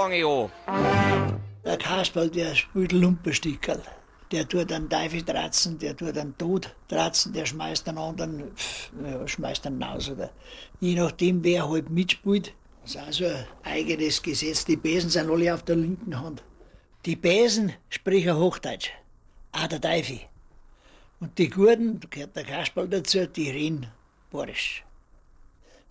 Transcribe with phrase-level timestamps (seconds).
[0.00, 1.40] Fange ich an.
[1.62, 3.82] Der Kasperl, der spielt Lumpenstickerl.
[4.32, 8.92] Der tut einen Teufel dratzen, der tut einen Tod dratzen, der schmeißt einen anderen, pff,
[9.04, 10.08] ja, schmeißt einen raus.
[10.08, 10.30] Oder
[10.80, 12.54] je nachdem, wer halt mitspielt.
[12.82, 14.64] Das ist also ein eigenes Gesetz.
[14.64, 16.42] Die Besen sind alle auf der linken Hand.
[17.04, 18.90] Die Besen sprechen Hochdeutsch.
[19.52, 20.20] Auch der Teufel.
[21.18, 21.76] Und die da
[22.08, 23.86] gehört der Kasperl dazu, die reden
[24.30, 24.82] Borisch.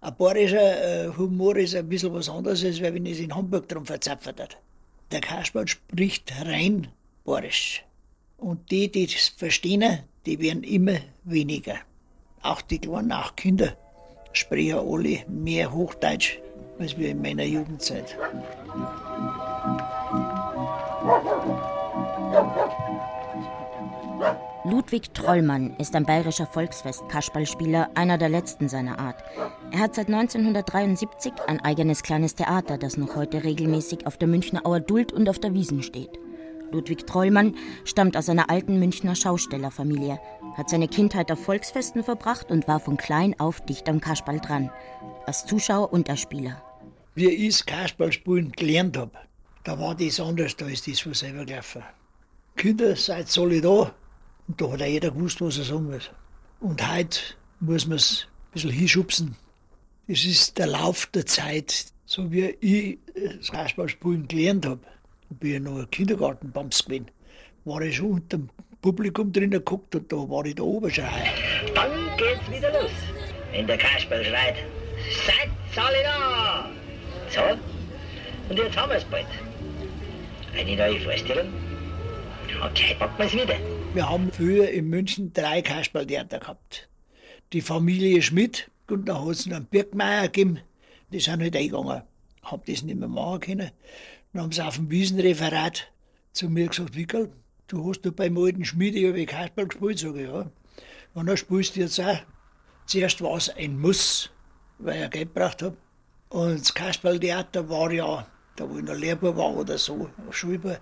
[0.02, 3.86] Ein bayerischer äh, Humor ist ein bisschen was anderes, als wenn es in Hamburg drum
[3.86, 4.58] verzapft hat.
[5.12, 6.88] Der Kasperl spricht rein
[7.26, 7.84] bayerisch.
[8.38, 11.76] Und die, die es verstehen, die werden immer weniger.
[12.42, 13.76] Auch die kleinen, auch Kinder
[14.32, 16.40] sprechen alle mehr Hochdeutsch
[16.80, 18.18] als wir in meiner Jugendzeit.
[24.66, 29.24] Ludwig Trollmann ist ein bayerischer Volksfest-Kasperlspieler, einer der letzten seiner Art.
[29.72, 34.66] Er hat seit 1973 ein eigenes kleines Theater, das noch heute regelmäßig auf der Münchner
[34.66, 36.20] Auer Duld und auf der Wiesen steht.
[36.72, 40.20] Ludwig Trollmann stammt aus einer alten Münchner Schaustellerfamilie,
[40.56, 44.72] hat seine Kindheit auf Volksfesten verbracht und war von klein auf dicht am Kasperl dran,
[45.26, 46.62] als Zuschauer und als Spieler.
[47.16, 49.12] Wie ich das Kasperlspielen gelernt habe,
[49.64, 51.84] da war das anders, da ist das von selber gelaufen.
[52.58, 53.94] Kinder, seid da,
[54.50, 56.10] und da hat auch jeder gewusst, was er sagen muss.
[56.60, 57.20] Und heute
[57.60, 59.36] muss man es ein bisschen hinschubsen.
[60.08, 61.86] Das ist der Lauf der Zeit.
[62.06, 62.98] So wie ich
[63.38, 64.82] das Kasperlspielen gelernt habe,
[65.30, 67.12] bin ich noch ein Kindergartenbams gewesen,
[67.66, 68.50] war ich schon unter dem
[68.82, 71.06] Publikum drinnen geguckt und da war ich oben schon.
[71.76, 72.90] Dann geht's wieder los.
[73.52, 74.56] Wenn der Kasperl schreit,
[75.28, 76.72] seid alle da!
[77.30, 77.42] So,
[78.50, 79.28] und jetzt haben wir's bald.
[80.58, 81.54] Eine neue Vorstellung.
[82.66, 83.56] Okay, packen wir's wieder.
[83.96, 86.88] Wir haben früher in München drei Kasperltheater gehabt.
[87.54, 90.60] Die Familie Schmidt, und hat es einen Birkmeier gegeben,
[91.12, 92.04] die sind halt eingegangen.
[92.44, 93.72] Hab das nicht mehr machen können.
[94.32, 95.92] Dann haben sie auf dem Wiesenreferat
[96.34, 97.32] zu mir gesagt, Wickel,
[97.68, 100.52] du hast doch beim alten Schmied ja wie Kasperl gespielt, sage ich, ja.
[101.16, 102.20] Und dann spielst du jetzt auch.
[102.86, 104.30] Zuerst war es ein Muss,
[104.78, 105.78] weil ich Geld gebracht habe.
[106.30, 110.78] Und das Kasperltheater war ja, da wo ich noch Lehrbuch war oder so, Schulbuch,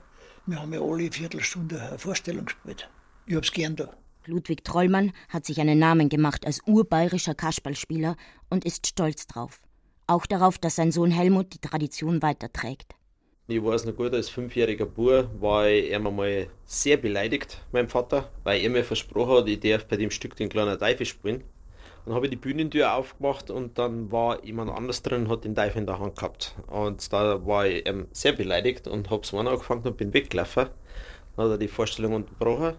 [0.45, 2.89] wir haben ja alle Viertelstunde eine Vorstellung gespielt.
[3.29, 3.89] Ich hab's gern da.
[4.25, 8.15] Ludwig Trollmann hat sich einen Namen gemacht als urbayerischer Kasperlspieler
[8.49, 9.63] und ist stolz drauf.
[10.07, 12.95] Auch darauf, dass sein Sohn Helmut die Tradition weiterträgt.
[13.49, 18.61] Ich weiß noch gut, als fünfjähriger Bub war ich einmal sehr beleidigt, meinem Vater, weil
[18.61, 21.43] er mir versprochen hat, ich darf bei dem Stück den kleinen Teufel spielen.
[22.05, 25.53] Dann habe ich die Bühnentür aufgemacht und dann war jemand anders drin und hat den
[25.53, 26.55] Teufel in der Hand gehabt.
[26.67, 30.69] Und da war ich ähm, sehr beleidigt und habe so angefangen und bin weggelaufen.
[31.35, 32.75] Dann hat er die Vorstellung unterbrochen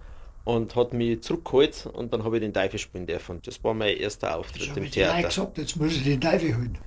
[0.49, 3.39] und hat mich zurückgeholt und dann habe ich den Teufel spielen dürfen.
[3.45, 5.19] Das war mein erster Auftritt im Theater.
[5.19, 6.79] Ich gesagt, jetzt muss ich den Teufel holen.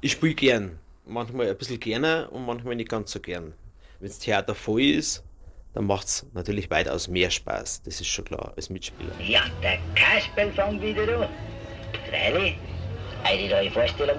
[0.00, 0.78] Ich spiele gern.
[1.04, 3.54] Manchmal ein bisschen gerne und manchmal nicht ganz so gern.
[3.98, 5.24] Wenn das Theater voll ist,
[5.74, 7.82] dann macht es natürlich weitaus mehr Spaß.
[7.82, 9.10] Das ist schon klar, als Mitspieler.
[9.20, 11.28] Ja, der Kasperl fängt wieder an.
[12.08, 12.56] Freilich,
[13.24, 14.18] eine neue Vorstellung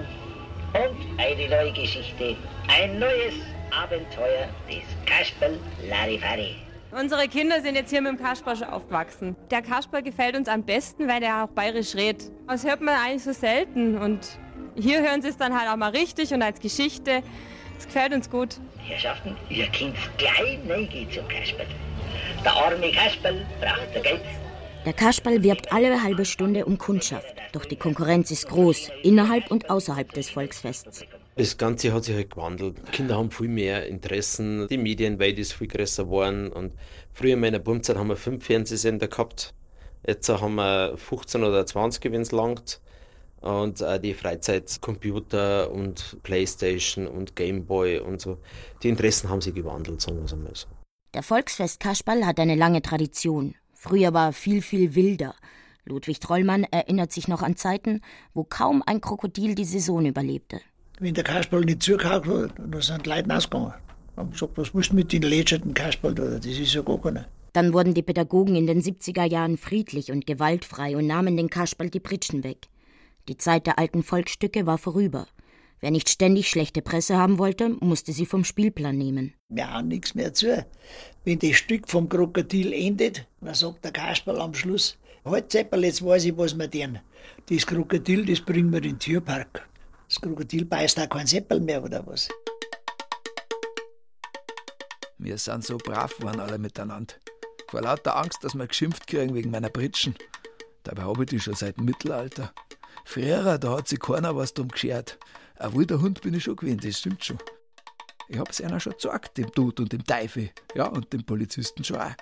[0.74, 2.36] und eine neue Geschichte.
[2.68, 3.34] Ein neues
[3.70, 5.58] Abenteuer des Kasperl
[5.88, 6.56] Larifari.
[6.98, 9.34] Unsere Kinder sind jetzt hier mit dem Kasper schon aufgewachsen.
[9.50, 12.30] Der Kasper gefällt uns am besten, weil er auch bayerisch redet.
[12.46, 14.20] Das hört man eigentlich so selten und
[14.76, 17.22] hier hören sie es dann halt auch mal richtig und als Geschichte.
[17.74, 18.60] Das gefällt uns gut.
[18.78, 21.66] Herrschaften, ihr könnt gleich neugehen zum Kasperl.
[22.44, 24.20] Der arme Kasperl braucht Geld.
[24.86, 29.68] Der Kasperl wirbt alle halbe Stunde um Kundschaft, doch die Konkurrenz ist groß, innerhalb und
[29.68, 31.04] außerhalb des Volksfests.
[31.36, 32.92] Das Ganze hat sich halt gewandelt.
[32.92, 36.52] Kinder haben viel mehr Interessen, die Medienwelt ist viel größer geworden.
[36.52, 36.74] Und
[37.12, 39.52] früher in meiner Bumzeit haben wir fünf Fernsehsender gehabt.
[40.06, 42.80] Jetzt haben wir 15 oder 20, wenn es langt.
[43.40, 48.38] Und auch die Freizeitcomputer und Playstation und Gameboy und so.
[48.82, 50.68] Die Interessen haben sich gewandelt, sagen wir es einmal so.
[51.14, 53.54] Der Volksfest Kasperl hat eine lange Tradition.
[53.72, 55.34] Früher war viel, viel wilder.
[55.84, 58.00] Ludwig Trollmann erinnert sich noch an Zeiten,
[58.32, 60.60] wo kaum ein Krokodil die Saison überlebte.
[61.00, 63.74] Wenn der Kasperl nicht zugehört hat, dann sind die Leute ausgegangen.
[64.16, 66.22] Haben gesagt, was musst du mit den lätscherten Kasperl da?
[66.36, 67.26] Das ist ja gar keiner.
[67.52, 71.90] Dann wurden die Pädagogen in den 70er Jahren friedlich und gewaltfrei und nahmen den Kasperl
[71.90, 72.68] die Pritschen weg.
[73.28, 75.26] Die Zeit der alten Volksstücke war vorüber.
[75.80, 79.34] Wer nicht ständig schlechte Presse haben wollte, musste sie vom Spielplan nehmen.
[79.48, 80.64] Wir haben nichts mehr zu.
[81.24, 86.04] Wenn das Stück vom Krokodil endet, dann sagt der Kasperl am Schluss, halt Zeppel, jetzt
[86.04, 87.00] weiß ich, was wir tun.
[87.50, 89.68] Das Krokodil, das bringen wir in den Tierpark.
[90.14, 92.28] Das Krokodil beißt auch kein Seppel mehr, oder was?
[95.18, 97.14] Wir sind so brav geworden alle miteinander.
[97.68, 100.14] Vor lauter Angst, dass wir geschimpft kriegen wegen meiner Britschen.
[100.84, 102.54] Dabei habe ich die schon seit dem Mittelalter.
[103.04, 105.18] Früher, da hat sich keiner was drum geschert.
[105.56, 107.38] Ein wilder Hund bin ich schon gewesen, das stimmt schon.
[108.28, 110.50] Ich hab's einer schon gesagt, dem Tod und dem Teufel.
[110.76, 112.14] Ja, und dem Polizisten schon auch.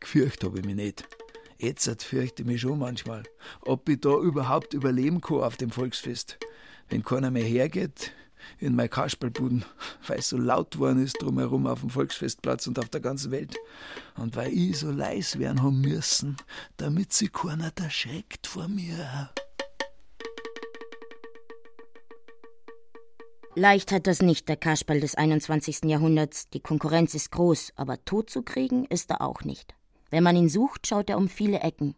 [0.00, 1.06] Gefürcht habe ich mich nicht.
[1.58, 3.24] Jetzt fürchte ich mich schon manchmal,
[3.66, 6.38] ob ich da überhaupt überleben kann auf dem Volksfest.
[6.88, 8.12] Wenn keiner mehr hergeht,
[8.58, 9.64] in mein Kasperlbuden,
[10.06, 13.56] weil es so laut geworden ist drumherum auf dem Volksfestplatz und auf der ganzen Welt.
[14.16, 16.36] Und weil ich so leis werden haben müssen,
[16.76, 19.30] damit sich keiner erschreckt vor mir.
[23.54, 25.84] Leicht hat das nicht der Kasperl des 21.
[25.84, 26.48] Jahrhunderts.
[26.50, 29.74] Die Konkurrenz ist groß, aber tot zu kriegen ist er auch nicht.
[30.10, 31.96] Wenn man ihn sucht, schaut er um viele Ecken.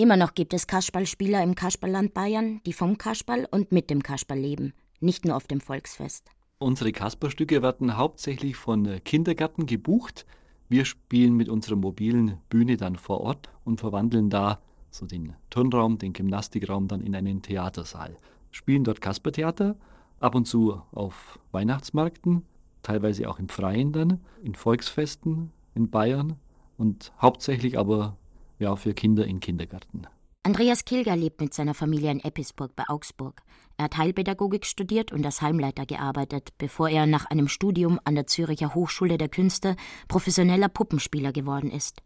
[0.00, 4.38] Immer noch gibt es Kasperlspieler im Kasperland Bayern, die vom Kasperl und mit dem Kasperl
[4.38, 6.30] leben nicht nur auf dem Volksfest.
[6.58, 10.26] Unsere Kasperstücke werden hauptsächlich von Kindergärten gebucht.
[10.68, 14.60] Wir spielen mit unserer mobilen Bühne dann vor Ort und verwandeln da
[14.90, 18.16] so den Turnraum, den Gymnastikraum dann in einen Theatersaal.
[18.50, 19.76] Spielen dort Kaspertheater,
[20.20, 22.44] ab und zu auf Weihnachtsmärkten,
[22.82, 26.36] teilweise auch im Freien dann, in Volksfesten in Bayern
[26.76, 28.16] und hauptsächlich aber
[28.58, 30.06] ja für Kinder in Kindergärten.
[30.42, 33.42] Andreas Kilger lebt mit seiner Familie in Eppisburg bei Augsburg.
[33.76, 38.26] Er hat Heilpädagogik studiert und als Heimleiter gearbeitet, bevor er nach einem Studium an der
[38.26, 39.76] Züricher Hochschule der Künste
[40.08, 42.02] professioneller Puppenspieler geworden ist.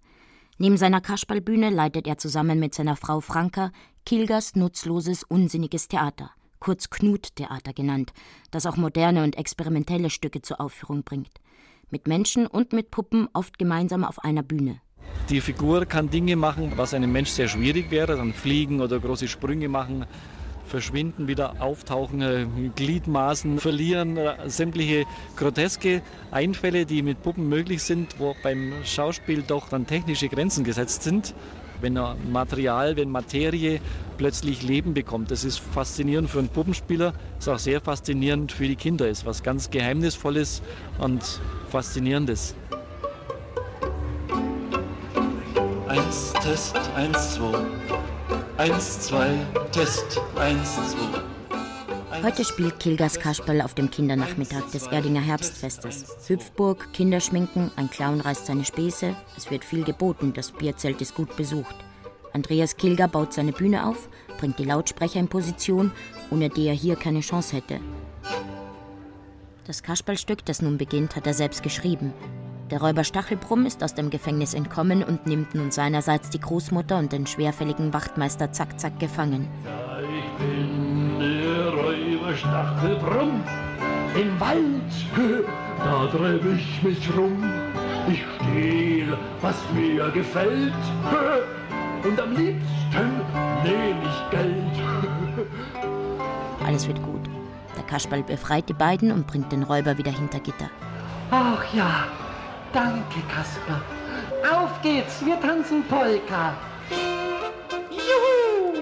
[0.58, 3.70] Neben seiner Kasperlbühne leitet er zusammen mit seiner Frau Franka
[4.04, 8.12] Kilgers nutzloses, unsinniges Theater, kurz Knut-Theater genannt,
[8.50, 11.40] das auch moderne und experimentelle Stücke zur Aufführung bringt.
[11.90, 14.80] Mit Menschen und mit Puppen oft gemeinsam auf einer Bühne.
[15.28, 19.28] Die Figur kann Dinge machen, was einem Mensch sehr schwierig wäre, dann fliegen oder große
[19.28, 20.04] Sprünge machen,
[20.66, 25.04] verschwinden, wieder auftauchen, äh, Gliedmaßen verlieren, äh, sämtliche
[25.36, 31.02] groteske Einfälle, die mit Puppen möglich sind, wo beim Schauspiel doch dann technische Grenzen gesetzt
[31.02, 31.34] sind.
[31.80, 31.98] Wenn
[32.30, 33.80] Material, wenn Materie
[34.16, 38.76] plötzlich Leben bekommt, das ist faszinierend für einen Puppenspieler, ist auch sehr faszinierend für die
[38.76, 40.62] Kinder, ist was ganz Geheimnisvolles
[40.98, 41.22] und
[41.70, 42.54] Faszinierendes.
[45.92, 47.66] Eins, Test, eins, zwei.
[48.56, 49.34] Eins, zwei,
[49.72, 52.22] Test, eins, zwei.
[52.22, 56.16] Heute spielt Kilgas Kasperl auf dem Kindernachmittag des Erdinger Herbstfestes.
[56.28, 61.36] Hüpfburg, Kinderschminken, ein Clown reißt seine Späße, es wird viel geboten, das Bierzelt ist gut
[61.36, 61.76] besucht.
[62.32, 65.92] Andreas Kilger baut seine Bühne auf, bringt die Lautsprecher in Position,
[66.30, 67.80] ohne die er hier keine Chance hätte.
[69.66, 72.14] Das Kasperlstück, das nun beginnt, hat er selbst geschrieben.
[72.72, 77.12] Der Räuber Stachelbrumm ist aus dem Gefängnis entkommen und nimmt nun seinerseits die Großmutter und
[77.12, 79.46] den schwerfälligen Wachtmeister Zack Zack gefangen.
[79.62, 83.44] Ja, ich bin der Räuber Stachelbrumm
[84.18, 84.90] im Wald,
[85.84, 87.44] da treib ich mich rum.
[88.10, 90.72] Ich stehl, was mir gefällt,
[92.04, 93.20] und am liebsten
[93.64, 95.46] nehm ich Geld.
[96.66, 97.28] Alles wird gut.
[97.76, 100.70] Der Kasperl befreit die beiden und bringt den Räuber wieder hinter Gitter.
[101.30, 102.06] Ach ja,
[102.72, 103.82] Danke, Kasper.
[104.50, 106.56] Auf geht's, wir tanzen Polka.
[107.90, 108.72] Juhu!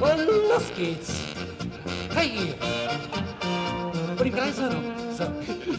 [0.00, 1.14] Und los geht's.
[2.14, 2.54] Hey!
[4.18, 4.84] Und Kreis herum.
[5.16, 5.24] So.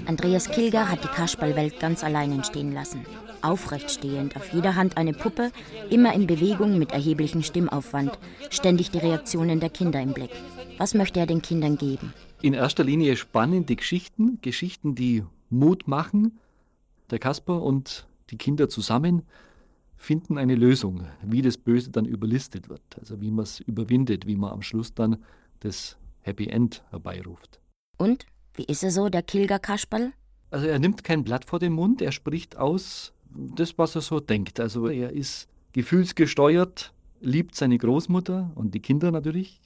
[0.07, 3.05] Andreas Kilger hat die Kasperlwelt ganz allein entstehen lassen.
[3.43, 5.51] Aufrecht stehend, auf jeder Hand eine Puppe,
[5.91, 8.17] immer in Bewegung mit erheblichem Stimmaufwand,
[8.49, 10.31] ständig die Reaktionen der Kinder im Blick.
[10.79, 12.13] Was möchte er den Kindern geben?
[12.41, 16.39] In erster Linie spannende Geschichten, Geschichten, die Mut machen.
[17.09, 19.23] Der Kasper und die Kinder zusammen
[19.97, 24.35] finden eine Lösung, wie das Böse dann überlistet wird, also wie man es überwindet, wie
[24.35, 25.23] man am Schluss dann
[25.59, 27.59] das Happy End herbeiruft.
[27.97, 30.13] Und wie ist er so, der Kilger Kasperl?
[30.49, 34.19] Also er nimmt kein Blatt vor den Mund, er spricht aus das, was er so
[34.19, 34.59] denkt.
[34.59, 39.59] Also er ist gefühlsgesteuert, liebt seine Großmutter und die Kinder natürlich,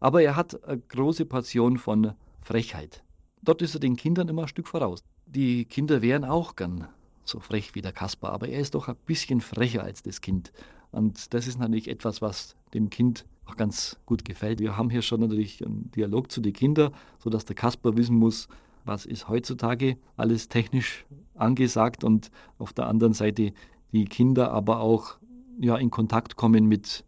[0.00, 3.04] aber er hat eine große Portion von Frechheit.
[3.42, 5.00] Dort ist er den Kindern immer ein Stück voraus.
[5.26, 6.88] Die Kinder wären auch gern
[7.24, 10.52] so frech wie der Kasper, aber er ist doch ein bisschen frecher als das Kind.
[10.92, 14.60] Und das ist natürlich etwas, was dem Kind auch ganz gut gefällt.
[14.60, 18.48] Wir haben hier schon natürlich einen Dialog zu den Kindern, sodass der Kasper wissen muss,
[18.84, 21.04] was ist heutzutage alles technisch
[21.34, 23.52] angesagt und auf der anderen Seite
[23.92, 25.18] die Kinder aber auch
[25.58, 27.04] ja, in Kontakt kommen mit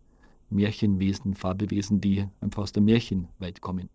[0.50, 3.88] Märchenwesen, Fabelwesen, die einfach aus der Märchenwelt kommen.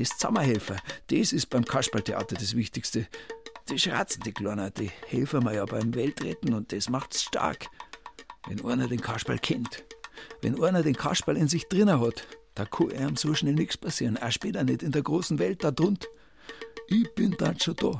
[0.00, 0.76] Das Zusammenhelfer,
[1.08, 3.06] das ist beim Kasperltheater das Wichtigste.
[3.68, 7.66] Die schratzen, die Kleiner, die helfen mir ja beim Weltretten und das macht's stark.
[8.48, 9.84] Wenn einer den Kasperl kennt,
[10.40, 14.16] wenn einer den Kasperl in sich drinnen hat, da kann ihm so schnell nichts passieren,
[14.16, 16.08] auch später nicht in der großen Welt da drunter.
[16.88, 17.98] Ich bin dann schon da.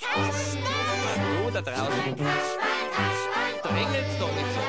[0.00, 2.16] Hallo da draußen.
[3.62, 4.62] Drängelt's doch nicht so.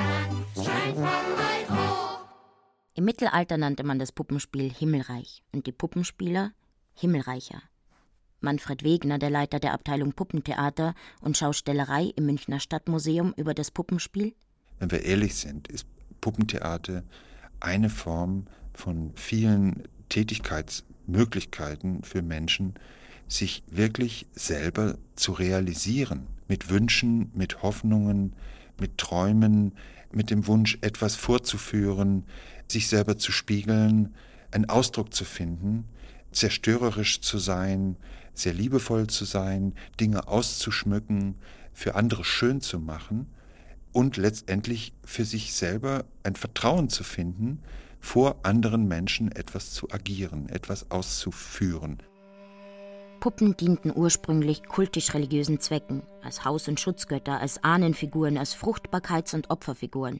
[3.04, 6.54] Im Mittelalter nannte man das Puppenspiel Himmelreich und die Puppenspieler
[6.94, 7.62] Himmelreicher.
[8.40, 14.34] Manfred Wegner, der Leiter der Abteilung Puppentheater und Schaustellerei im Münchner Stadtmuseum über das Puppenspiel.
[14.80, 15.86] Wenn wir ehrlich sind, ist
[16.22, 17.04] Puppentheater
[17.60, 22.76] eine Form von vielen Tätigkeitsmöglichkeiten für Menschen,
[23.28, 28.34] sich wirklich selber zu realisieren, mit Wünschen, mit Hoffnungen,
[28.80, 29.74] mit Träumen,
[30.14, 32.24] mit dem Wunsch, etwas vorzuführen,
[32.72, 34.14] sich selber zu spiegeln,
[34.52, 35.86] einen Ausdruck zu finden,
[36.32, 37.98] zerstörerisch zu sein,
[38.34, 41.36] sehr liebevoll zu sein, Dinge auszuschmücken,
[41.74, 43.28] für andere schön zu machen
[43.92, 47.62] und letztendlich für sich selber ein Vertrauen zu finden,
[48.00, 52.04] vor anderen Menschen etwas zu agieren, etwas auszuführen.
[53.22, 60.20] Puppen dienten ursprünglich kultisch-religiösen Zwecken, als Haus- und Schutzgötter, als Ahnenfiguren, als Fruchtbarkeits- und Opferfiguren.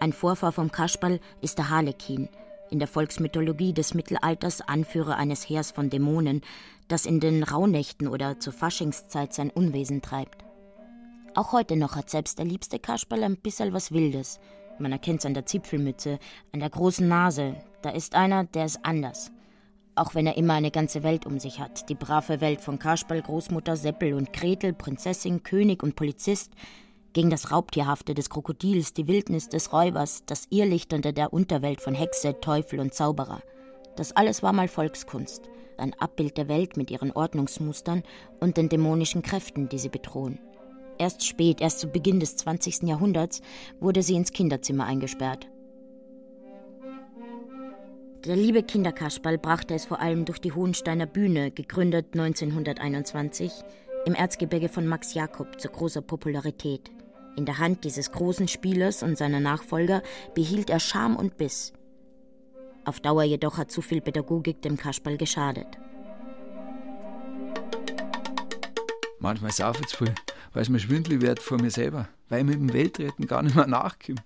[0.00, 2.28] Ein Vorfahr vom Kasperl ist der Harlekin,
[2.70, 6.42] in der Volksmythologie des Mittelalters Anführer eines Heers von Dämonen,
[6.88, 10.44] das in den Rauhnächten oder zur Faschingszeit sein Unwesen treibt.
[11.34, 14.38] Auch heute noch hat selbst der liebste Kasperl ein bisschen was Wildes.
[14.78, 16.18] Man erkennt's an der Zipfelmütze,
[16.52, 17.56] an der großen Nase.
[17.82, 19.32] Da ist einer, der ist anders.
[19.96, 21.88] Auch wenn er immer eine ganze Welt um sich hat.
[21.88, 26.52] Die brave Welt von Kasperl, Großmutter, Seppel und Gretel, Prinzessin, König und Polizist.
[27.14, 32.40] Gegen das Raubtierhafte des Krokodils, die Wildnis des Räubers, das Irrlichternde der Unterwelt von Hexe,
[32.40, 33.40] Teufel und Zauberer.
[33.94, 35.48] Das alles war mal Volkskunst.
[35.76, 38.02] Ein Abbild der Welt mit ihren Ordnungsmustern
[38.40, 40.40] und den dämonischen Kräften, die sie bedrohen.
[40.98, 42.82] Erst spät, erst zu Beginn des 20.
[42.82, 43.42] Jahrhunderts,
[43.78, 45.48] wurde sie ins Kinderzimmer eingesperrt.
[48.24, 53.52] Der liebe Kinderkasperl brachte es vor allem durch die Hohensteiner Bühne, gegründet 1921,
[54.04, 56.90] im Erzgebirge von Max Jakob zu großer Popularität.
[57.36, 60.02] In der Hand dieses großen Spielers und seiner Nachfolger
[60.34, 61.72] behielt er Charme und Biss.
[62.84, 65.66] Auf Dauer jedoch hat zu viel Pädagogik dem Kasperl geschadet.
[69.18, 70.14] Manchmal sauf ich zu viel,
[70.52, 73.56] weil es mir schwindelig wird vor mir selber, weil ich mit dem Weltretten gar nicht
[73.56, 74.22] mehr nachkomme.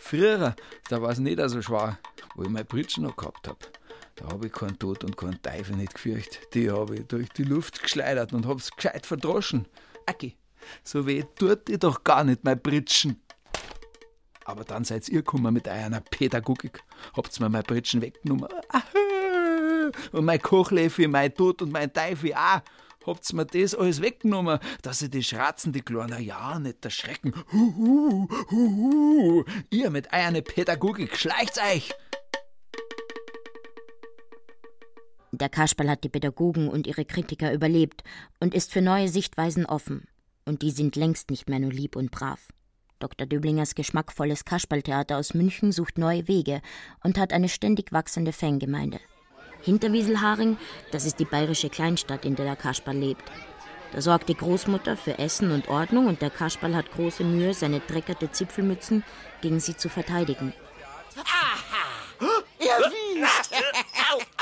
[0.00, 0.56] Früher,
[0.88, 1.98] da war es nicht so schwer,
[2.34, 3.58] wo ich meine Britschen noch gehabt habe.
[4.16, 6.52] Da habe ich keinen Tod und keinen Teufel nicht gefürchtet.
[6.52, 9.66] Die habe ich durch die Luft geschleudert und hab's gescheit verdroschen.
[10.06, 10.36] Aki,
[10.84, 13.22] so weh tut ihr doch gar nicht, mein Britschen.
[14.44, 16.82] Aber dann seid ihr gekommen mit einer Pädagogik.
[17.16, 18.48] Habt's mir mein Britschen weggenommen.
[20.12, 22.60] Und mein Kochlöffel, mein Tod und mein Teufel auch.
[23.06, 27.32] Habt's mir das alles weggenommen, dass ich die Schratzen, die Kleiner, ja nicht erschrecken.
[27.52, 29.44] Huhu, huhu.
[29.70, 31.92] Ihr mit einer Pädagogik, schleicht's euch!
[35.32, 38.04] Der Kasperl hat die Pädagogen und ihre Kritiker überlebt
[38.40, 40.06] und ist für neue Sichtweisen offen.
[40.50, 42.48] Und die sind längst nicht mehr nur lieb und brav.
[42.98, 43.24] Dr.
[43.24, 46.60] Döblingers geschmackvolles Kasperltheater aus München sucht neue Wege
[47.04, 48.98] und hat eine ständig wachsende Fangemeinde.
[49.62, 50.56] Hinterwieselharing,
[50.90, 53.22] das ist die bayerische Kleinstadt, in der der Kasperl lebt.
[53.92, 57.78] Da sorgt die Großmutter für Essen und Ordnung und der Kasperl hat große Mühe, seine
[57.78, 59.04] dreckerte Zipfelmützen
[59.42, 60.52] gegen sie zu verteidigen.
[62.58, 63.54] Erwischt!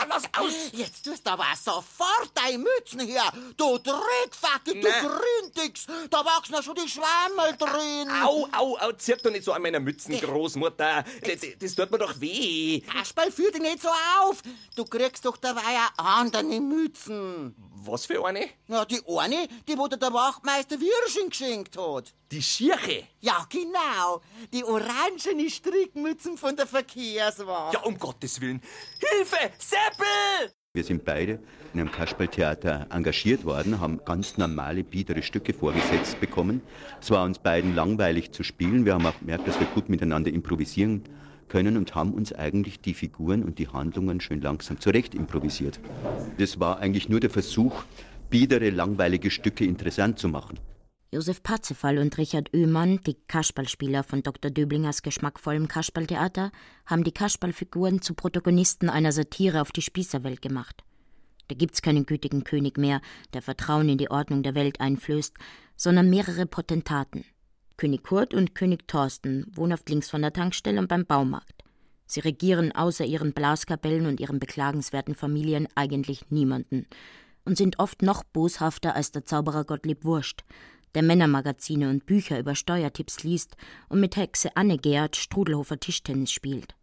[0.00, 0.52] Au, lass aus!
[0.72, 3.32] Jetzt tust du aber sofort deine Mützen her!
[3.56, 5.86] Du Dreckfackel, du Gründix!
[6.10, 8.10] Da wachsen ja schon die Schwammerl drin!
[8.22, 11.04] Au, au, au, zirk doch nicht so an meiner Mützen, Großmutter.
[11.22, 12.80] Das, das tut mir doch weh.
[12.80, 13.88] Kasperl, führ dich nicht so
[14.20, 14.42] auf!
[14.76, 17.54] Du kriegst doch dabei ja andere Mützen!
[17.80, 18.48] Was für eine?
[18.66, 22.12] Ja, die eine, die wo dir der Wachtmeister Wirsching geschenkt hat.
[22.30, 23.06] Die Schirche?
[23.20, 24.20] Ja, genau.
[24.52, 27.74] Die orangene Strickmützen von der Verkehrswacht.
[27.74, 28.60] Ja, um Gottes Willen.
[28.98, 29.52] Hilfe!
[29.88, 30.52] Seppel!
[30.74, 31.38] Wir sind beide
[31.72, 36.60] in einem Kasperltheater engagiert worden, haben ganz normale, biedere Stücke vorgesetzt bekommen.
[37.00, 38.84] Es war uns beiden langweilig zu spielen.
[38.84, 41.04] Wir haben auch gemerkt, dass wir gut miteinander improvisieren
[41.48, 45.80] können und haben uns eigentlich die Figuren und die Handlungen schön langsam zurecht improvisiert.
[46.36, 47.84] Das war eigentlich nur der Versuch,
[48.28, 50.58] biedere, langweilige Stücke interessant zu machen.
[51.10, 54.50] Josef Parzefall und Richard Oehmann, die Kasperlspieler von Dr.
[54.50, 56.50] Döblingers geschmackvollem Kasperltheater,
[56.84, 60.84] haben die Kasperlfiguren zu Protagonisten einer Satire auf die Spießerwelt gemacht.
[61.48, 63.00] Da gibt's keinen gütigen König mehr,
[63.32, 65.34] der Vertrauen in die Ordnung der Welt einflößt,
[65.76, 67.24] sondern mehrere Potentaten.
[67.78, 71.64] König Kurt und König Thorsten, wohnhaft links von der Tankstelle und beim Baumarkt.
[72.04, 76.86] Sie regieren außer ihren Blaskapellen und ihren beklagenswerten Familien eigentlich niemanden
[77.46, 80.44] und sind oft noch boshafter als der Zauberer Gottlieb Wurst,
[80.94, 83.56] der Männermagazine und Bücher über Steuertipps liest
[83.88, 86.74] und mit Hexe Anne Gerd Strudelhofer Tischtennis spielt.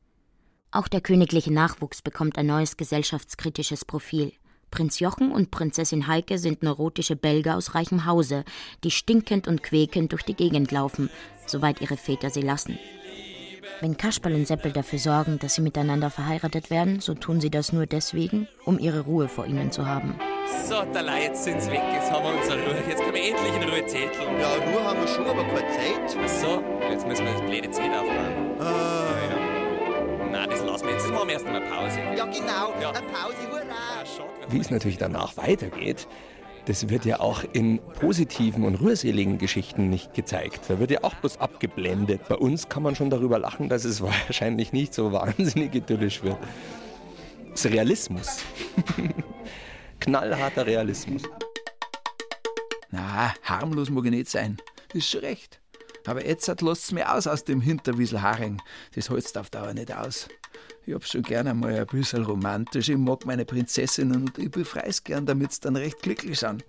[0.71, 4.33] Auch der königliche Nachwuchs bekommt ein neues gesellschaftskritisches Profil.
[4.71, 8.43] Prinz Jochen und Prinzessin Heike sind neurotische Belger aus reichem Hause,
[8.83, 11.09] die stinkend und quäkend durch die Gegend laufen,
[11.45, 12.77] soweit ihre Väter sie lassen.
[13.81, 17.73] Wenn Kasperl und Seppel dafür sorgen, dass sie miteinander verheiratet werden, so tun sie das
[17.73, 20.15] nur deswegen, um ihre Ruhe vor ihnen zu haben.
[20.65, 22.94] So, da jetzt sind's weg, jetzt haben wir unsere Ruhe.
[23.15, 24.39] Wir endlich in Ruhe zetteln.
[24.41, 26.17] Ja, Ruhe haben wir schon, aber keine Zeit.
[26.21, 28.59] Ach so, jetzt müssen wir das blöde Zelt aufmachen.
[28.59, 30.29] Ah, ja.
[30.31, 31.05] Nein, das lassen wir jetzt.
[31.05, 31.99] Jetzt machen wir erst einmal Pause.
[32.17, 32.73] Ja, genau.
[32.81, 32.89] Ja.
[32.89, 34.03] Eine Pause, hurra.
[34.49, 36.09] Wie es natürlich danach weitergeht,
[36.65, 40.63] das wird ja auch in positiven und rührseligen Geschichten nicht gezeigt.
[40.67, 42.27] Da wird ja auch bloß abgeblendet.
[42.27, 46.37] Bei uns kann man schon darüber lachen, dass es wahrscheinlich nicht so wahnsinnig idyllisch wird.
[47.51, 48.39] Das ist Realismus.
[50.01, 51.21] Knallharter Realismus.
[52.91, 54.57] Na, harmlos mag ich nicht sein.
[54.93, 55.59] Ist schon recht.
[56.05, 58.61] Aber jetzt lasst es mir aus aus dem Hinterwieselharing.
[58.93, 60.27] Das hältst auf Dauer nicht aus.
[60.85, 62.89] Ich hab's schon gern einmal ein bisschen romantisch.
[62.89, 66.63] Ich mag meine Prinzessinnen und ich befrei's gern, damit's dann recht glücklich sind.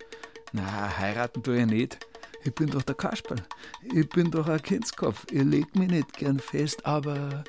[0.52, 1.98] Na, heiraten tu ich nicht.
[2.44, 3.42] Ich bin doch der Kasperl.
[3.82, 5.26] Ich bin doch ein Kindskopf.
[5.30, 7.44] Ich leg mich nicht gern fest, aber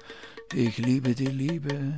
[0.53, 1.93] ich liebe die Liebe.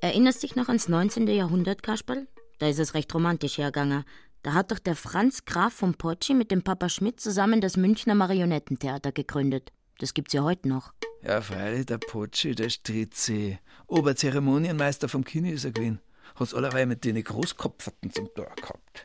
[0.00, 1.26] Erinnerst dich noch ans 19.
[1.26, 2.28] Jahrhundert, Kasperl?
[2.58, 4.04] Da ist es recht romantisch hergegangen.
[4.42, 8.14] Da hat doch der Franz Graf von Potschi mit dem Papa Schmidt zusammen das Münchner
[8.14, 9.72] Marionettentheater gegründet.
[9.98, 10.92] Das gibt's ja heute noch.
[11.22, 13.58] Ja, freilich, der Potschi, der Stritzi.
[13.88, 16.00] Oberzeremonienmeister vom Kini ist er gewesen.
[16.36, 19.04] Hat's allerweil mit den Großkopferten zum Tor gehabt.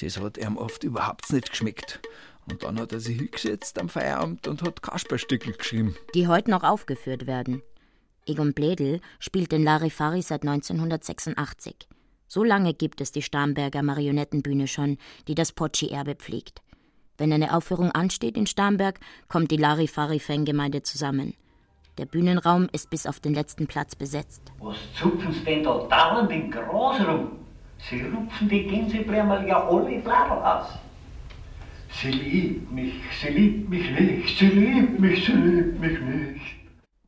[0.00, 2.00] Das hat ihm oft überhaupt nicht geschmeckt.
[2.48, 5.96] Und dann hat er sich hingesetzt am Feierabend und hat Kasperstückel geschrieben.
[6.14, 7.62] Die heute noch aufgeführt werden.
[8.26, 11.88] Egon Bledel spielt den Larifari seit 1986.
[12.34, 14.96] So lange gibt es die Starnberger Marionettenbühne schon,
[15.28, 16.62] die das Potschi-Erbe pflegt.
[17.18, 21.34] Wenn eine Aufführung ansteht in Starnberg, kommt die Larifari-Fangemeinde zusammen.
[21.98, 24.40] Der Bühnenraum ist bis auf den letzten Platz besetzt.
[24.60, 27.32] Was zupfen Sie denn da dauernd im Gras rum?
[27.90, 30.68] Sie rupfen die Gänseblämmerl ja alle Bladel aus.
[32.00, 36.61] Sie liebt mich, sie liebt mich nicht, sie liebt mich, sie liebt mich nicht.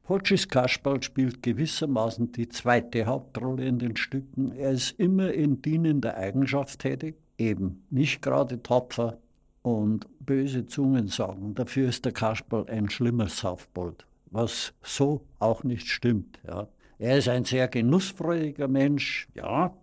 [0.04, 4.52] Potschis Kasperl spielt gewissermaßen die zweite Hauptrolle in den Stücken.
[4.52, 9.18] Er ist immer in dienender Eigenschaft tätig, eben nicht gerade tapfer,
[9.64, 15.88] und böse Zungen sagen, dafür ist der Kasperl ein schlimmer Saufbold, was so auch nicht
[15.88, 16.38] stimmt.
[16.46, 16.68] Ja.
[16.98, 19.74] Er ist ein sehr genussfreudiger Mensch, ja,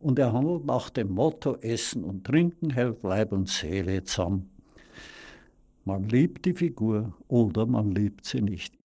[0.00, 4.48] und er handelt nach dem Motto Essen und Trinken hält Leib und Seele zusammen.
[5.84, 8.77] Man liebt die Figur oder man liebt sie nicht.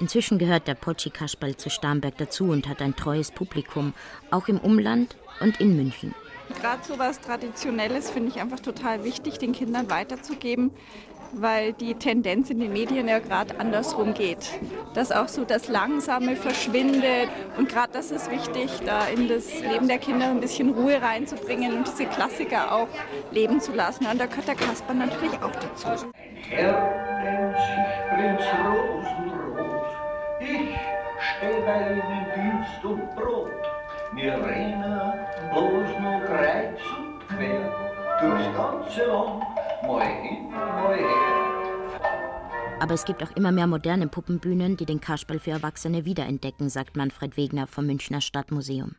[0.00, 3.92] Inzwischen gehört der Potschi Kasperl zu Starnberg dazu und hat ein treues Publikum,
[4.30, 6.14] auch im Umland und in München.
[6.60, 10.72] Gerade so was Traditionelles finde ich einfach total wichtig, den Kindern weiterzugeben,
[11.32, 14.50] weil die Tendenz in den Medien ja gerade andersrum geht.
[14.94, 19.86] Dass auch so das Langsame verschwindet und gerade das ist wichtig, da in das Leben
[19.86, 22.88] der Kinder ein bisschen Ruhe reinzubringen und diese Klassiker auch
[23.30, 24.06] leben zu lassen.
[24.06, 26.06] Und da gehört der Kasper natürlich auch dazu.
[26.48, 27.10] Herr
[28.16, 28.40] nennt
[31.42, 33.50] Ihnen Dienst und Brot.
[34.14, 35.12] Wir rennen
[35.52, 39.42] bloß nur kreuz und quer durchs ganze Land,
[39.82, 41.40] mal hin, mal her.
[42.80, 46.96] Aber es gibt auch immer mehr moderne Puppenbühnen, die den Kasperl für Erwachsene wiederentdecken, sagt
[46.96, 48.96] Manfred Wegner vom Münchner Stadtmuseum.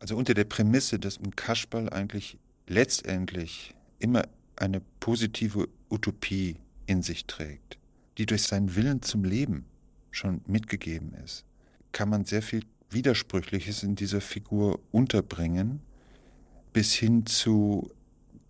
[0.00, 4.22] Also unter der Prämisse, dass ein Kasperl eigentlich letztendlich immer
[4.56, 7.78] eine positive Utopie in sich trägt,
[8.18, 9.66] die durch seinen Willen zum Leben
[10.10, 11.44] schon mitgegeben ist,
[11.92, 15.80] kann man sehr viel Widersprüchliches in dieser Figur unterbringen,
[16.72, 17.90] bis hin zu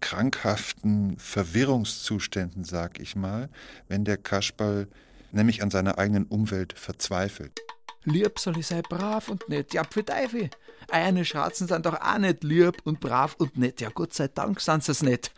[0.01, 3.49] krankhaften Verwirrungszuständen, sag ich mal,
[3.89, 4.89] wenn der Kasperl
[5.31, 7.61] nämlich an seiner eigenen Umwelt verzweifelt.
[8.05, 9.73] Lieb soll ich sein, brav und nett.
[9.73, 10.51] Ja, für Teufel.
[10.91, 13.81] Eine Schratzen sind doch auch nicht lieb und brav und nett.
[13.81, 15.33] Ja, Gott sei Dank sind sie's nicht.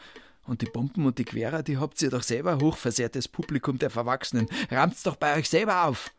[0.46, 4.46] Und die Bomben und die Querer, die habt ihr doch selber hochversehrtes Publikum der Verwachsenen.
[4.70, 6.10] Rahmt's doch bei euch selber auf.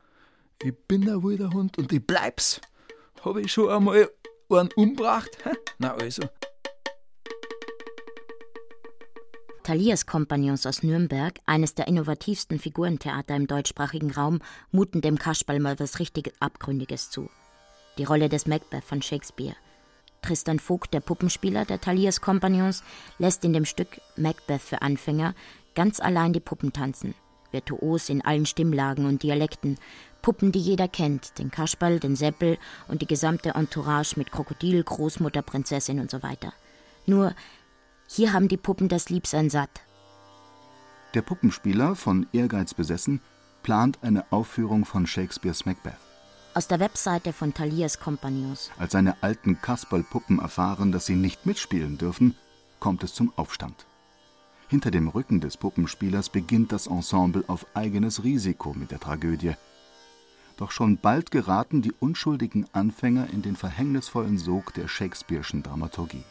[0.63, 2.61] Ich bin ein wilder Hund und ich bleib's.
[3.23, 4.09] Hab ich schon einmal
[4.49, 5.29] einen umgebracht?
[5.79, 6.23] Na also.
[9.63, 14.39] Thalias Kompagnons aus Nürnberg, eines der innovativsten Figurentheater im deutschsprachigen Raum,
[14.71, 17.29] muten dem Kasperl mal was richtig Abgründiges zu.
[17.97, 19.55] Die Rolle des Macbeth von Shakespeare.
[20.21, 22.83] Tristan Vogt, der Puppenspieler der Thalias Kompagnons,
[23.17, 25.33] lässt in dem Stück Macbeth für Anfänger
[25.73, 27.15] ganz allein die Puppen tanzen.
[27.51, 29.77] Virtuos in allen Stimmlagen und Dialekten,
[30.25, 32.57] Puppen, die jeder kennt, den Kasperl, den Seppel
[32.87, 36.51] und die gesamte Entourage mit Krokodil, Großmutter, Prinzessin und so weiter.
[37.05, 37.35] Nur,
[38.07, 39.69] hier haben die Puppen das Liebsein satt.
[41.13, 43.21] Der Puppenspieler, von Ehrgeiz besessen,
[43.61, 45.93] plant eine Aufführung von Shakespeares Macbeth.
[46.55, 48.71] Aus der Webseite von Thalias Kompagnons.
[48.79, 52.33] Als seine alten Kasperlpuppen erfahren, dass sie nicht mitspielen dürfen,
[52.79, 53.85] kommt es zum Aufstand.
[54.69, 59.53] Hinter dem Rücken des Puppenspielers beginnt das Ensemble auf eigenes Risiko mit der Tragödie.
[60.57, 66.23] Doch schon bald geraten die unschuldigen Anfänger in den verhängnisvollen Sog der Shakespeare'schen Dramaturgie.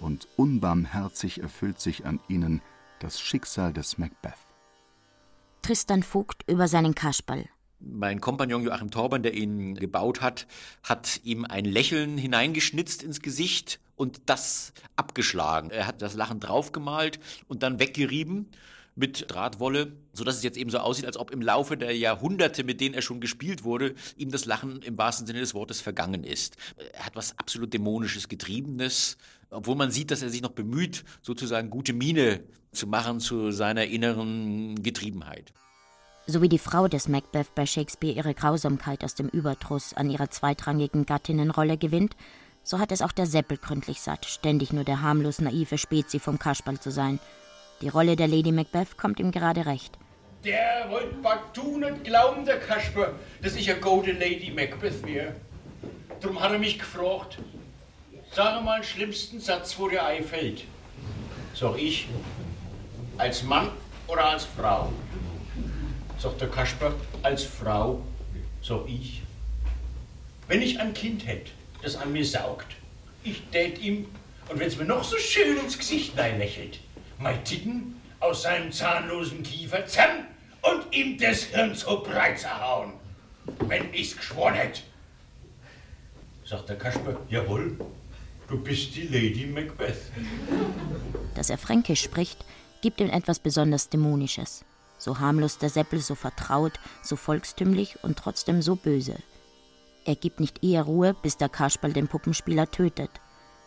[0.00, 2.60] Und unbarmherzig erfüllt sich an ihnen
[2.98, 4.34] das Schicksal des Macbeth.
[5.62, 7.48] Tristan Vogt über seinen Kasperl.
[7.78, 10.46] Mein Kompagnon Joachim Torban, der ihn gebaut hat,
[10.82, 15.70] hat ihm ein Lächeln hineingeschnitzt ins Gesicht und das abgeschlagen.
[15.70, 18.48] Er hat das Lachen draufgemalt und dann weggerieben
[18.96, 22.80] mit Drahtwolle, sodass es jetzt eben so aussieht, als ob im Laufe der Jahrhunderte, mit
[22.80, 26.56] denen er schon gespielt wurde, ihm das Lachen im wahrsten Sinne des Wortes vergangen ist.
[26.94, 29.18] Er hat was absolut dämonisches, getriebenes,
[29.50, 33.84] obwohl man sieht, dass er sich noch bemüht, sozusagen gute Miene zu machen zu seiner
[33.84, 35.52] inneren Getriebenheit.
[36.26, 40.30] So wie die Frau des Macbeth bei Shakespeare ihre Grausamkeit aus dem Überdruss an ihrer
[40.30, 42.16] zweitrangigen Gattinnenrolle gewinnt,
[42.64, 46.40] so hat es auch der Seppel gründlich satt, ständig nur der harmlos naive Spezi vom
[46.40, 47.20] Kasperl zu sein.
[47.82, 49.98] Die Rolle der Lady Macbeth kommt ihm gerade recht.
[50.44, 53.12] Der wollt partout nicht glauben, der Kasper,
[53.42, 55.34] dass ich eine gute Lady Macbeth wäre.
[56.20, 57.38] Drum hat er mich gefragt,
[58.32, 60.64] sag mal den schlimmsten Satz, wo dir einfällt.
[61.54, 62.08] Sag ich,
[63.18, 63.68] als Mann
[64.06, 64.90] oder als Frau?
[66.18, 68.00] Sagt der Kasper, als Frau.
[68.62, 69.22] Sag ich,
[70.48, 71.50] wenn ich ein Kind hätte,
[71.82, 72.68] das an mir saugt,
[73.22, 74.06] ich tät ihm,
[74.48, 76.78] und wenn's mir noch so schön ins Gesicht lächelt,
[77.18, 80.26] mein Titten aus seinem zahnlosen Kiefer zusammen
[80.62, 82.92] und ihm das Hirn so breit zerhauen.
[83.60, 84.82] Wenn ich's geschworen hätte.
[86.44, 87.78] Sagt der Kasper, jawohl,
[88.48, 90.10] du bist die Lady Macbeth.
[91.34, 92.44] Dass er Fränkisch spricht,
[92.82, 94.64] gibt ihm etwas besonders Dämonisches.
[94.98, 99.16] So harmlos der Seppel, so vertraut, so volkstümlich und trotzdem so böse.
[100.04, 103.10] Er gibt nicht eher Ruhe, bis der Kasperl den Puppenspieler tötet.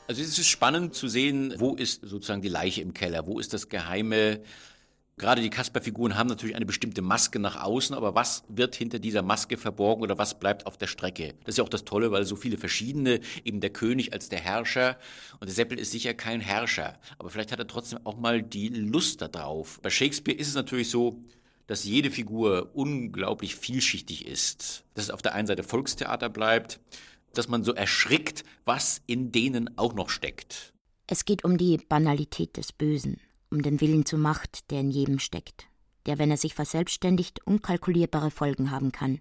[0.09, 3.53] Also es ist spannend zu sehen, wo ist sozusagen die Leiche im Keller, wo ist
[3.53, 4.41] das geheime
[5.17, 9.21] Gerade die Kasper-Figuren haben natürlich eine bestimmte Maske nach außen, aber was wird hinter dieser
[9.21, 11.35] Maske verborgen oder was bleibt auf der Strecke?
[11.43, 14.39] Das ist ja auch das Tolle, weil so viele verschiedene, eben der König als der
[14.39, 14.97] Herrscher
[15.41, 18.69] und der Seppel ist sicher kein Herrscher, aber vielleicht hat er trotzdem auch mal die
[18.69, 19.79] Lust darauf.
[19.81, 21.21] Bei Shakespeare ist es natürlich so,
[21.67, 26.79] dass jede Figur unglaublich vielschichtig ist, dass es auf der einen Seite Volkstheater bleibt,
[27.33, 30.73] dass man so erschrickt, was in denen auch noch steckt.
[31.07, 33.19] Es geht um die Banalität des Bösen
[33.51, 35.67] um den Willen zur Macht, der in jedem steckt,
[36.05, 39.19] der, wenn er sich verselbstständigt, unkalkulierbare Folgen haben kann.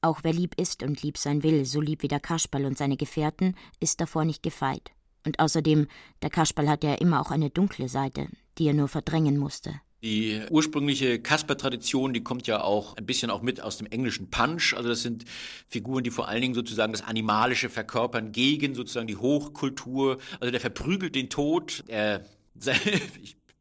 [0.00, 2.96] Auch wer lieb ist und lieb sein will, so lieb wie der Kasperl und seine
[2.96, 4.90] Gefährten, ist davor nicht gefeit.
[5.24, 5.86] Und außerdem,
[6.22, 9.80] der Kasperl hat ja immer auch eine dunkle Seite, die er nur verdrängen musste.
[10.02, 14.74] Die ursprüngliche Kasper-Tradition, die kommt ja auch ein bisschen auch mit aus dem englischen Punch.
[14.74, 15.24] Also das sind
[15.68, 20.18] Figuren, die vor allen Dingen sozusagen das Animalische verkörpern gegen sozusagen die Hochkultur.
[20.40, 22.24] Also der verprügelt den Tod, er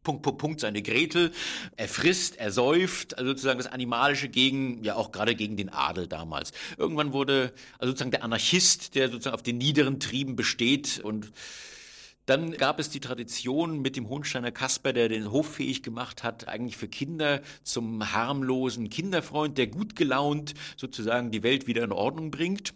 [0.04, 1.32] Punkt, Punkt, Punkt, seine Gretel.
[1.77, 6.08] Er frisst, er säuft, also sozusagen das Animalische gegen, ja auch gerade gegen den Adel
[6.08, 6.54] damals.
[6.75, 11.32] Irgendwann wurde, also sozusagen der Anarchist, der sozusagen auf den niederen Trieben besteht und
[12.32, 16.48] dann gab es die Tradition mit dem Hohensteiner Kasper, der den Hof fähig gemacht hat,
[16.48, 22.32] eigentlich für Kinder zum harmlosen Kinderfreund, der gut gelaunt sozusagen die Welt wieder in Ordnung
[22.32, 22.74] bringt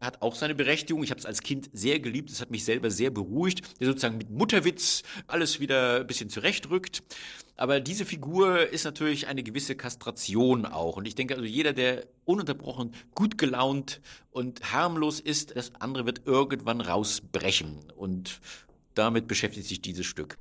[0.00, 1.02] hat auch seine Berechtigung.
[1.02, 2.30] Ich habe es als Kind sehr geliebt.
[2.30, 7.02] Es hat mich selber sehr beruhigt, der sozusagen mit Mutterwitz alles wieder ein bisschen zurechtrückt.
[7.56, 10.96] Aber diese Figur ist natürlich eine gewisse Kastration auch.
[10.96, 14.00] Und ich denke also, jeder, der ununterbrochen gut gelaunt
[14.32, 17.78] und harmlos ist, das andere wird irgendwann rausbrechen.
[17.96, 18.40] Und
[18.94, 20.38] damit beschäftigt sich dieses Stück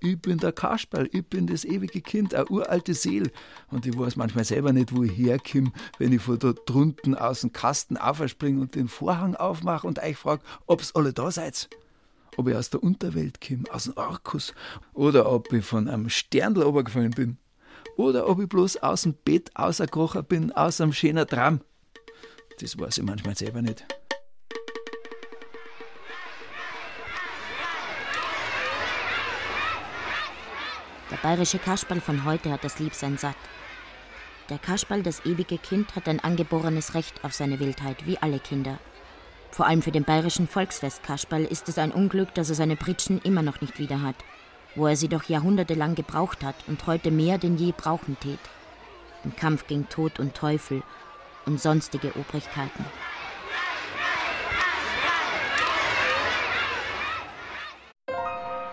[0.00, 3.30] ich bin der Kasperl, ich bin das ewige Kind, eine uralte Seele.
[3.70, 7.40] Und ich weiß manchmal selber nicht, wo ich herkomme, wenn ich von da drunten aus
[7.40, 11.68] dem Kasten aufspringe und den Vorhang aufmache und euch frage, ob's alle da seid.
[12.36, 14.54] Ob ich aus der Unterwelt komme, aus dem Arkus,
[14.92, 17.38] oder ob ich von einem Sterndl runtergefallen bin.
[17.96, 21.60] Oder ob ich bloß aus dem Bett ausgekrochen bin, aus einem schönen Traum.
[22.60, 23.84] Das weiß ich manchmal selber nicht.
[31.18, 33.34] Der bayerische Kasperl von heute hat das Liebsein satt.
[34.50, 38.78] Der Kasperl, das ewige Kind, hat ein angeborenes Recht auf seine Wildheit, wie alle Kinder.
[39.50, 43.20] Vor allem für den bayerischen Volksfest Kasperl ist es ein Unglück, dass er seine Pritschen
[43.22, 44.14] immer noch nicht wieder hat,
[44.76, 48.38] wo er sie doch jahrhundertelang gebraucht hat und heute mehr denn je brauchen tät.
[49.24, 50.84] im Kampf gegen Tod und Teufel
[51.46, 52.84] und sonstige Obrigkeiten.